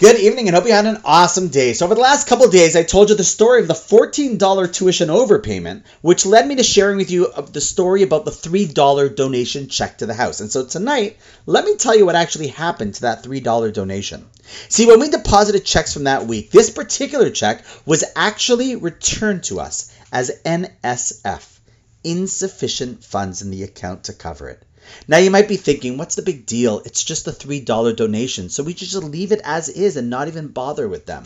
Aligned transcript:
Good 0.00 0.20
evening 0.20 0.46
and 0.46 0.54
hope 0.54 0.64
you 0.64 0.72
had 0.72 0.86
an 0.86 1.00
awesome 1.04 1.48
day. 1.48 1.72
So, 1.72 1.84
over 1.84 1.96
the 1.96 2.00
last 2.00 2.28
couple 2.28 2.48
days, 2.48 2.76
I 2.76 2.84
told 2.84 3.10
you 3.10 3.16
the 3.16 3.24
story 3.24 3.62
of 3.62 3.66
the 3.66 3.74
$14 3.74 4.72
tuition 4.72 5.08
overpayment, 5.08 5.82
which 6.02 6.24
led 6.24 6.46
me 6.46 6.54
to 6.54 6.62
sharing 6.62 6.98
with 6.98 7.10
you 7.10 7.26
of 7.26 7.52
the 7.52 7.60
story 7.60 8.04
about 8.04 8.24
the 8.24 8.30
$3 8.30 9.16
donation 9.16 9.66
check 9.66 9.98
to 9.98 10.06
the 10.06 10.14
house. 10.14 10.38
And 10.38 10.52
so, 10.52 10.64
tonight, 10.64 11.16
let 11.46 11.64
me 11.64 11.74
tell 11.74 11.96
you 11.96 12.06
what 12.06 12.14
actually 12.14 12.46
happened 12.46 12.94
to 12.94 13.00
that 13.00 13.24
$3 13.24 13.72
donation. 13.72 14.24
See, 14.68 14.86
when 14.86 15.00
we 15.00 15.08
deposited 15.08 15.64
checks 15.64 15.94
from 15.94 16.04
that 16.04 16.28
week, 16.28 16.52
this 16.52 16.70
particular 16.70 17.30
check 17.30 17.64
was 17.84 18.04
actually 18.14 18.76
returned 18.76 19.42
to 19.44 19.58
us 19.58 19.92
as 20.12 20.30
NSF 20.44 21.58
insufficient 22.04 23.02
funds 23.02 23.42
in 23.42 23.50
the 23.50 23.64
account 23.64 24.04
to 24.04 24.12
cover 24.12 24.48
it. 24.48 24.62
Now 25.06 25.18
you 25.18 25.30
might 25.30 25.48
be 25.48 25.56
thinking, 25.56 25.96
what's 25.96 26.14
the 26.14 26.22
big 26.22 26.46
deal? 26.46 26.80
It's 26.84 27.04
just 27.04 27.26
a 27.26 27.32
$3 27.32 27.96
donation, 27.96 28.48
so 28.48 28.62
we 28.62 28.74
should 28.74 28.88
just 28.88 29.02
leave 29.02 29.32
it 29.32 29.40
as 29.44 29.68
is 29.68 29.96
and 29.96 30.10
not 30.10 30.28
even 30.28 30.48
bother 30.48 30.88
with 30.88 31.06
them. 31.06 31.24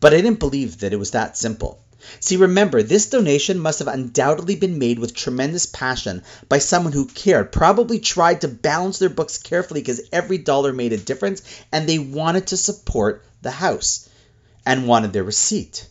But 0.00 0.14
I 0.14 0.16
didn't 0.16 0.40
believe 0.40 0.78
that 0.78 0.92
it 0.92 0.98
was 0.98 1.12
that 1.12 1.36
simple. 1.36 1.82
See, 2.18 2.36
remember, 2.36 2.82
this 2.82 3.10
donation 3.10 3.58
must 3.58 3.80
have 3.80 3.88
undoubtedly 3.88 4.56
been 4.56 4.78
made 4.78 4.98
with 4.98 5.14
tremendous 5.14 5.66
passion 5.66 6.22
by 6.48 6.58
someone 6.58 6.94
who 6.94 7.04
cared, 7.04 7.52
probably 7.52 7.98
tried 7.98 8.40
to 8.40 8.48
balance 8.48 8.98
their 8.98 9.10
books 9.10 9.36
carefully 9.36 9.80
because 9.82 10.00
every 10.10 10.38
dollar 10.38 10.72
made 10.72 10.94
a 10.94 10.96
difference 10.96 11.42
and 11.70 11.86
they 11.86 11.98
wanted 11.98 12.46
to 12.48 12.56
support 12.56 13.22
the 13.42 13.50
house 13.50 14.08
and 14.64 14.88
wanted 14.88 15.12
their 15.12 15.24
receipt. 15.24 15.86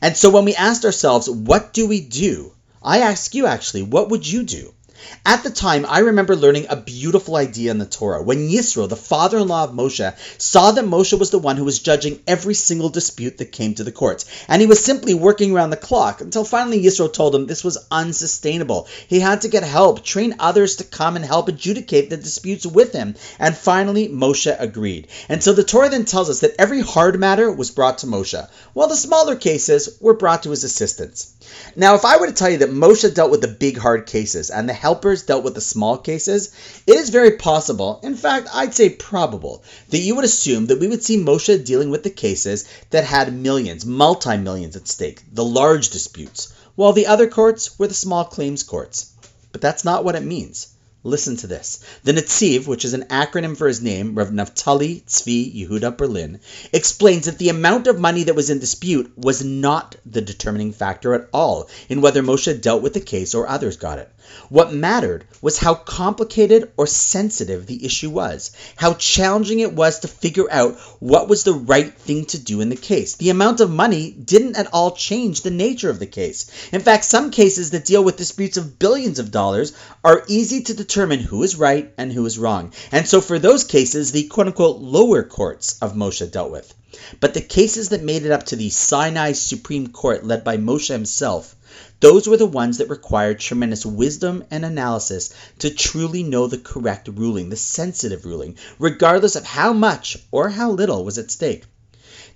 And 0.00 0.16
so 0.16 0.30
when 0.30 0.44
we 0.44 0.54
asked 0.54 0.84
ourselves, 0.84 1.30
what 1.30 1.72
do 1.72 1.86
we 1.86 2.00
do? 2.00 2.52
I 2.82 2.98
ask 2.98 3.34
you 3.34 3.46
actually, 3.46 3.82
what 3.82 4.10
would 4.10 4.26
you 4.26 4.42
do? 4.42 4.74
At 5.24 5.42
the 5.44 5.50
time, 5.50 5.86
I 5.88 6.00
remember 6.00 6.34
learning 6.36 6.66
a 6.68 6.76
beautiful 6.76 7.36
idea 7.36 7.70
in 7.70 7.78
the 7.78 7.86
Torah 7.86 8.22
when 8.22 8.48
Yisro, 8.48 8.88
the 8.88 8.96
father 8.96 9.38
in 9.38 9.48
law 9.48 9.64
of 9.64 9.70
Moshe, 9.72 10.14
saw 10.38 10.72
that 10.72 10.84
Moshe 10.84 11.18
was 11.18 11.30
the 11.30 11.38
one 11.38 11.56
who 11.56 11.64
was 11.64 11.78
judging 11.78 12.20
every 12.26 12.54
single 12.54 12.88
dispute 12.88 13.38
that 13.38 13.52
came 13.52 13.74
to 13.74 13.84
the 13.84 13.92
courts. 13.92 14.24
And 14.48 14.60
he 14.60 14.66
was 14.66 14.84
simply 14.84 15.14
working 15.14 15.54
around 15.54 15.70
the 15.70 15.76
clock 15.76 16.20
until 16.20 16.44
finally 16.44 16.82
Yisro 16.82 17.12
told 17.12 17.34
him 17.34 17.46
this 17.46 17.64
was 17.64 17.78
unsustainable. 17.90 18.88
He 19.06 19.20
had 19.20 19.42
to 19.42 19.48
get 19.48 19.62
help, 19.62 20.04
train 20.04 20.36
others 20.38 20.76
to 20.76 20.84
come 20.84 21.16
and 21.16 21.24
help 21.24 21.48
adjudicate 21.48 22.10
the 22.10 22.16
disputes 22.16 22.66
with 22.66 22.92
him. 22.92 23.14
And 23.38 23.56
finally, 23.56 24.08
Moshe 24.08 24.54
agreed. 24.58 25.08
And 25.28 25.42
so 25.42 25.52
the 25.52 25.64
Torah 25.64 25.88
then 25.88 26.04
tells 26.04 26.30
us 26.30 26.40
that 26.40 26.56
every 26.58 26.80
hard 26.80 27.18
matter 27.18 27.50
was 27.50 27.70
brought 27.70 27.98
to 27.98 28.06
Moshe, 28.06 28.48
while 28.72 28.88
the 28.88 28.96
smaller 28.96 29.36
cases 29.36 29.96
were 30.00 30.14
brought 30.14 30.42
to 30.42 30.50
his 30.50 30.64
assistants. 30.64 31.32
Now, 31.76 31.94
if 31.94 32.04
I 32.04 32.16
were 32.16 32.26
to 32.26 32.32
tell 32.32 32.50
you 32.50 32.58
that 32.58 32.70
Moshe 32.70 33.14
dealt 33.14 33.30
with 33.30 33.40
the 33.40 33.48
big 33.48 33.78
hard 33.78 34.06
cases 34.06 34.50
and 34.50 34.68
the 34.68 34.72
helpers 34.92 35.22
dealt 35.22 35.42
with 35.42 35.54
the 35.54 35.60
small 35.62 35.96
cases, 35.96 36.52
it 36.86 36.96
is 36.96 37.08
very 37.08 37.30
possible, 37.38 37.98
in 38.02 38.14
fact, 38.14 38.46
I'd 38.52 38.74
say 38.74 38.90
probable, 38.90 39.62
that 39.88 39.96
you 39.96 40.16
would 40.16 40.26
assume 40.26 40.66
that 40.66 40.80
we 40.80 40.86
would 40.86 41.02
see 41.02 41.16
Moshe 41.16 41.64
dealing 41.64 41.88
with 41.88 42.02
the 42.02 42.10
cases 42.10 42.66
that 42.90 43.04
had 43.04 43.32
millions, 43.32 43.86
multi 43.86 44.36
millions 44.36 44.76
at 44.76 44.86
stake, 44.86 45.22
the 45.32 45.46
large 45.46 45.88
disputes, 45.88 46.52
while 46.74 46.92
the 46.92 47.06
other 47.06 47.26
courts 47.26 47.78
were 47.78 47.86
the 47.86 47.94
small 47.94 48.26
claims 48.26 48.64
courts. 48.64 49.14
But 49.50 49.62
that's 49.62 49.82
not 49.82 50.04
what 50.04 50.14
it 50.14 50.24
means. 50.24 50.66
Listen 51.04 51.36
to 51.38 51.48
this. 51.48 51.80
The 52.04 52.12
Netziv, 52.12 52.68
which 52.68 52.84
is 52.84 52.94
an 52.94 53.06
acronym 53.06 53.56
for 53.56 53.66
his 53.66 53.82
name, 53.82 54.14
Rav 54.14 54.28
Naftali 54.28 55.02
Tzvi 55.02 55.52
Yehuda 55.52 55.96
Berlin, 55.96 56.38
explains 56.72 57.24
that 57.24 57.38
the 57.38 57.48
amount 57.48 57.88
of 57.88 57.98
money 57.98 58.22
that 58.22 58.36
was 58.36 58.50
in 58.50 58.60
dispute 58.60 59.12
was 59.16 59.44
not 59.44 59.96
the 60.06 60.20
determining 60.20 60.72
factor 60.72 61.12
at 61.14 61.28
all 61.32 61.68
in 61.88 62.02
whether 62.02 62.22
Moshe 62.22 62.60
dealt 62.60 62.82
with 62.82 62.94
the 62.94 63.00
case 63.00 63.34
or 63.34 63.48
others 63.48 63.78
got 63.78 63.98
it. 63.98 64.08
What 64.48 64.72
mattered 64.72 65.24
was 65.42 65.58
how 65.58 65.74
complicated 65.74 66.70
or 66.76 66.86
sensitive 66.86 67.66
the 67.66 67.84
issue 67.84 68.08
was, 68.08 68.52
how 68.76 68.94
challenging 68.94 69.58
it 69.58 69.72
was 69.72 69.98
to 70.00 70.08
figure 70.08 70.50
out 70.50 70.78
what 71.00 71.28
was 71.28 71.42
the 71.42 71.52
right 71.52 71.92
thing 71.92 72.26
to 72.26 72.38
do 72.38 72.60
in 72.60 72.68
the 72.68 72.76
case. 72.76 73.16
The 73.16 73.30
amount 73.30 73.60
of 73.60 73.70
money 73.70 74.12
didn't 74.12 74.56
at 74.56 74.72
all 74.72 74.92
change 74.92 75.42
the 75.42 75.50
nature 75.50 75.90
of 75.90 75.98
the 75.98 76.06
case. 76.06 76.46
In 76.72 76.80
fact, 76.80 77.04
some 77.04 77.32
cases 77.32 77.72
that 77.72 77.84
deal 77.84 78.04
with 78.04 78.16
disputes 78.16 78.56
of 78.56 78.78
billions 78.78 79.18
of 79.18 79.32
dollars 79.32 79.72
are 80.04 80.22
easy 80.28 80.62
to 80.62 80.74
determine 80.74 80.91
who 80.92 81.42
is 81.42 81.56
right 81.56 81.92
and 81.96 82.12
who 82.12 82.26
is 82.26 82.38
wrong. 82.38 82.72
And 82.90 83.08
so 83.08 83.20
for 83.20 83.38
those 83.38 83.64
cases, 83.64 84.12
the 84.12 84.24
quote 84.24 84.48
unquote 84.48 84.80
lower 84.80 85.22
courts 85.22 85.78
of 85.80 85.94
Moshe 85.94 86.30
dealt 86.30 86.52
with. 86.52 86.74
But 87.20 87.34
the 87.34 87.40
cases 87.40 87.88
that 87.88 88.02
made 88.02 88.24
it 88.24 88.32
up 88.32 88.44
to 88.46 88.56
the 88.56 88.68
Sinai 88.68 89.32
Supreme 89.32 89.88
Court 89.88 90.26
led 90.26 90.44
by 90.44 90.58
Moshe 90.58 90.88
himself 90.88 91.56
those 92.00 92.26
were 92.26 92.36
the 92.36 92.44
ones 92.44 92.78
that 92.78 92.90
required 92.90 93.38
tremendous 93.38 93.86
wisdom 93.86 94.44
and 94.50 94.64
analysis 94.64 95.30
to 95.60 95.70
truly 95.70 96.22
know 96.22 96.46
the 96.46 96.58
correct 96.58 97.08
ruling, 97.08 97.48
the 97.48 97.56
sensitive 97.56 98.26
ruling, 98.26 98.56
regardless 98.78 99.36
of 99.36 99.44
how 99.44 99.72
much 99.72 100.18
or 100.30 100.48
how 100.48 100.72
little 100.72 101.04
was 101.04 101.16
at 101.16 101.30
stake. 101.30 101.64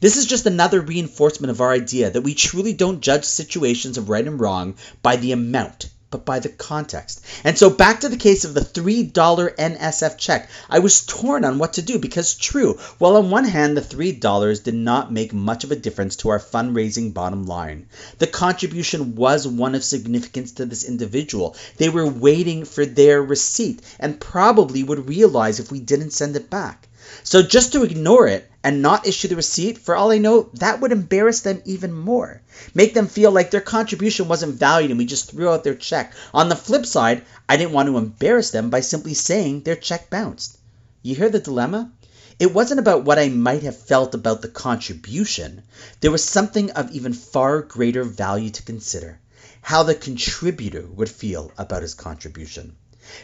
This 0.01 0.17
is 0.17 0.27
just 0.27 0.47
another 0.47 0.81
reinforcement 0.81 1.51
of 1.51 1.61
our 1.61 1.73
idea 1.73 2.11
that 2.11 2.23
we 2.23 2.35
truly 2.35 2.73
don't 2.73 3.01
judge 3.01 3.25
situations 3.25 3.99
of 3.99 4.09
right 4.09 4.27
and 4.27 4.41
wrong 4.41 4.77
by 5.03 5.17
the 5.17 5.33
amount 5.33 5.91
but 6.11 6.25
by 6.25 6.39
the 6.39 6.49
context. 6.49 7.25
And 7.43 7.59
so 7.59 7.69
back 7.69 8.01
to 8.01 8.09
the 8.09 8.17
case 8.17 8.45
of 8.45 8.55
the 8.55 8.61
$3 8.61 9.13
NSF 9.13 10.17
check. 10.17 10.49
I 10.71 10.79
was 10.79 11.05
torn 11.05 11.45
on 11.45 11.59
what 11.59 11.75
to 11.75 11.83
do 11.83 11.99
because 11.99 12.35
true, 12.35 12.79
while 12.99 13.17
on 13.17 13.31
one 13.31 13.45
hand 13.45 13.77
the 13.77 13.81
$3 13.81 14.63
did 14.63 14.75
not 14.75 15.13
make 15.13 15.33
much 15.33 15.65
of 15.65 15.73
a 15.73 15.77
difference 15.77 16.17
to 16.17 16.29
our 16.29 16.39
fundraising 16.39 17.13
bottom 17.13 17.47
line, 17.47 17.89
the 18.19 18.27
contribution 18.27 19.17
was 19.17 19.49
one 19.49 19.75
of 19.75 19.83
significance 19.83 20.53
to 20.53 20.65
this 20.65 20.85
individual. 20.85 21.57
They 21.77 21.89
were 21.89 22.07
waiting 22.07 22.65
for 22.65 22.87
their 22.87 23.23
receipt 23.23 23.83
and 23.99 24.21
probably 24.21 24.85
would 24.85 25.09
realize 25.09 25.59
if 25.59 25.73
we 25.73 25.81
didn't 25.81 26.13
send 26.13 26.37
it 26.37 26.49
back. 26.51 26.89
So 27.23 27.43
just 27.43 27.73
to 27.73 27.83
ignore 27.83 28.27
it 28.29 28.51
and 28.67 28.83
not 28.83 29.07
issue 29.07 29.29
the 29.29 29.37
receipt, 29.37 29.79
for 29.79 29.95
all 29.95 30.11
I 30.11 30.19
know, 30.19 30.51
that 30.55 30.81
would 30.81 30.91
embarrass 30.91 31.39
them 31.39 31.63
even 31.65 31.93
more. 31.93 32.43
Make 32.75 32.95
them 32.95 33.07
feel 33.07 33.31
like 33.31 33.53
their 33.53 33.61
contribution 33.61 34.27
wasn't 34.27 34.59
valued 34.59 34.91
and 34.91 34.99
we 34.99 35.07
just 35.07 35.31
threw 35.31 35.49
out 35.49 35.63
their 35.63 35.77
check. 35.77 36.13
On 36.35 36.49
the 36.49 36.57
flip 36.57 36.85
side, 36.85 37.23
I 37.49 37.57
didn't 37.57 37.75
want 37.75 37.87
to 37.87 37.97
embarrass 37.97 38.51
them 38.51 38.69
by 38.69 38.81
simply 38.81 39.15
saying 39.15 39.61
their 39.61 39.77
check 39.77 40.11
bounced. 40.11 40.59
You 41.01 41.15
hear 41.15 41.29
the 41.29 41.39
dilemma? 41.39 41.93
It 42.41 42.53
wasn't 42.53 42.81
about 42.81 43.05
what 43.05 43.21
I 43.21 43.29
might 43.29 43.63
have 43.63 43.77
felt 43.77 44.17
about 44.17 44.43
the 44.43 44.49
contribution. 44.49 45.63
There 46.01 46.11
was 46.11 46.25
something 46.25 46.73
of 46.73 46.91
even 46.91 47.13
far 47.13 47.63
greater 47.63 48.03
value 48.03 48.51
to 48.51 48.65
consider 48.65 49.21
how 49.63 49.85
the 49.85 49.95
contributor 49.95 50.85
would 50.85 51.09
feel 51.09 51.53
about 51.57 51.83
his 51.83 51.95
contribution. 51.95 52.75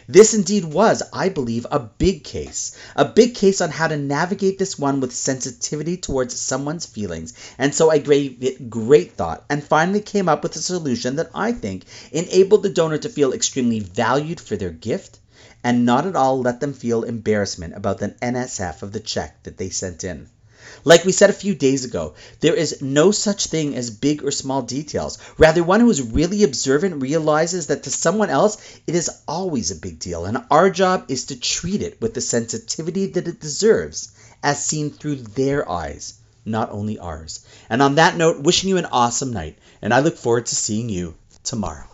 This 0.07 0.33
indeed 0.33 0.65
was, 0.65 1.03
I 1.11 1.29
believe, 1.29 1.65
a 1.69 1.79
big 1.79 2.23
case. 2.23 2.75
A 2.95 3.05
big 3.05 3.35
case 3.35 3.61
on 3.61 3.69
how 3.69 3.87
to 3.87 3.97
navigate 3.97 4.57
this 4.57 4.79
one 4.79 4.99
with 4.99 5.13
sensitivity 5.13 5.97
towards 5.97 6.39
someone's 6.39 6.85
feelings. 6.85 7.33
And 7.57 7.73
so 7.75 7.89
I 7.89 7.97
gave 7.97 8.43
it 8.43 8.69
great 8.69 9.13
thought 9.13 9.43
and 9.49 9.63
finally 9.63 10.01
came 10.01 10.29
up 10.29 10.43
with 10.43 10.55
a 10.55 10.59
solution 10.59 11.15
that 11.17 11.31
I 11.33 11.51
think 11.51 11.83
enabled 12.11 12.63
the 12.63 12.69
donor 12.69 12.97
to 12.97 13.09
feel 13.09 13.33
extremely 13.33 13.79
valued 13.79 14.39
for 14.39 14.55
their 14.55 14.71
gift 14.71 15.19
and 15.63 15.85
not 15.85 16.05
at 16.05 16.15
all 16.15 16.41
let 16.41 16.59
them 16.59 16.73
feel 16.73 17.03
embarrassment 17.03 17.73
about 17.75 17.97
the 17.99 18.09
NSF 18.21 18.83
of 18.83 18.91
the 18.91 18.99
check 18.99 19.43
that 19.43 19.57
they 19.57 19.69
sent 19.69 20.03
in. 20.03 20.29
Like 20.83 21.05
we 21.05 21.11
said 21.11 21.29
a 21.29 21.33
few 21.33 21.55
days 21.55 21.85
ago, 21.85 22.13
there 22.39 22.55
is 22.55 22.81
no 22.81 23.11
such 23.11 23.47
thing 23.47 23.75
as 23.75 23.89
big 23.89 24.23
or 24.23 24.31
small 24.31 24.61
details. 24.61 25.17
Rather, 25.37 25.63
one 25.63 25.79
who 25.79 25.89
is 25.89 26.01
really 26.01 26.43
observant 26.43 27.01
realizes 27.01 27.67
that 27.67 27.83
to 27.83 27.91
someone 27.91 28.29
else 28.29 28.57
it 28.87 28.95
is 28.95 29.09
always 29.27 29.71
a 29.71 29.75
big 29.75 29.99
deal, 29.99 30.25
and 30.25 30.37
our 30.51 30.69
job 30.69 31.05
is 31.07 31.25
to 31.25 31.39
treat 31.39 31.81
it 31.81 32.01
with 32.01 32.13
the 32.13 32.21
sensitivity 32.21 33.07
that 33.07 33.27
it 33.27 33.39
deserves, 33.39 34.11
as 34.41 34.63
seen 34.63 34.89
through 34.89 35.15
their 35.15 35.69
eyes, 35.69 36.15
not 36.45 36.71
only 36.71 36.99
ours. 36.99 37.45
And 37.69 37.81
on 37.81 37.95
that 37.95 38.17
note, 38.17 38.41
wishing 38.41 38.69
you 38.69 38.77
an 38.77 38.85
awesome 38.85 39.33
night, 39.33 39.57
and 39.81 39.93
I 39.93 39.99
look 39.99 40.17
forward 40.17 40.47
to 40.47 40.55
seeing 40.55 40.89
you 40.89 41.15
tomorrow. 41.43 41.92